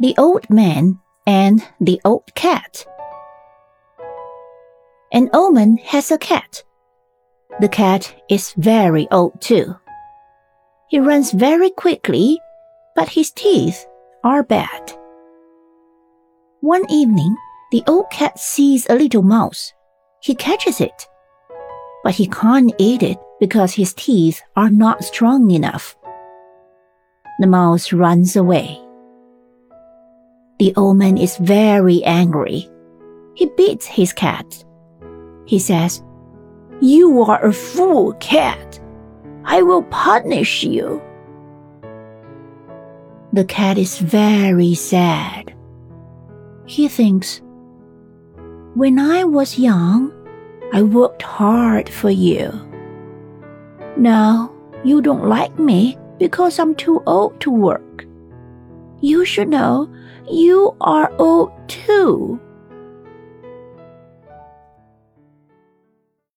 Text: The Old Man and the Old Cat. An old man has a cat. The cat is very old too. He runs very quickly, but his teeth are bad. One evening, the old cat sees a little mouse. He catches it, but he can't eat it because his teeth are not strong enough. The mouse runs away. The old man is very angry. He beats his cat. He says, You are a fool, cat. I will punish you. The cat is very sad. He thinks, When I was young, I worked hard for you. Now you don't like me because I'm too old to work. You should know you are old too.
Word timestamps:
The 0.00 0.14
Old 0.16 0.48
Man 0.48 0.98
and 1.26 1.62
the 1.78 2.00
Old 2.06 2.34
Cat. 2.34 2.86
An 5.12 5.28
old 5.34 5.56
man 5.56 5.76
has 5.76 6.10
a 6.10 6.16
cat. 6.16 6.64
The 7.60 7.68
cat 7.68 8.14
is 8.30 8.54
very 8.56 9.06
old 9.10 9.38
too. 9.42 9.76
He 10.88 10.98
runs 10.98 11.32
very 11.32 11.68
quickly, 11.68 12.40
but 12.96 13.10
his 13.10 13.30
teeth 13.30 13.84
are 14.24 14.42
bad. 14.42 14.90
One 16.62 16.90
evening, 16.90 17.36
the 17.70 17.82
old 17.86 18.08
cat 18.08 18.38
sees 18.38 18.86
a 18.88 18.94
little 18.94 19.22
mouse. 19.22 19.74
He 20.22 20.34
catches 20.34 20.80
it, 20.80 21.06
but 22.02 22.14
he 22.14 22.26
can't 22.26 22.72
eat 22.78 23.02
it 23.02 23.18
because 23.38 23.74
his 23.74 23.92
teeth 23.92 24.40
are 24.56 24.70
not 24.70 25.04
strong 25.04 25.50
enough. 25.50 25.94
The 27.38 27.46
mouse 27.46 27.92
runs 27.92 28.34
away. 28.34 28.80
The 30.60 30.74
old 30.76 30.98
man 30.98 31.16
is 31.16 31.38
very 31.38 32.04
angry. 32.04 32.68
He 33.32 33.46
beats 33.56 33.86
his 33.86 34.12
cat. 34.12 34.62
He 35.46 35.58
says, 35.58 36.02
You 36.82 37.22
are 37.22 37.42
a 37.42 37.50
fool, 37.50 38.12
cat. 38.20 38.78
I 39.46 39.62
will 39.62 39.84
punish 39.84 40.62
you. 40.62 41.00
The 43.32 43.46
cat 43.46 43.78
is 43.78 44.00
very 44.00 44.74
sad. 44.74 45.56
He 46.66 46.88
thinks, 46.88 47.40
When 48.74 48.98
I 48.98 49.24
was 49.24 49.58
young, 49.58 50.12
I 50.74 50.82
worked 50.82 51.22
hard 51.22 51.88
for 51.88 52.10
you. 52.10 52.52
Now 53.96 54.52
you 54.84 55.00
don't 55.00 55.24
like 55.24 55.58
me 55.58 55.96
because 56.18 56.58
I'm 56.58 56.74
too 56.74 57.02
old 57.06 57.40
to 57.40 57.50
work. 57.50 58.04
You 59.00 59.24
should 59.24 59.48
know 59.48 59.92
you 60.30 60.76
are 60.80 61.12
old 61.18 61.52
too. 61.68 62.40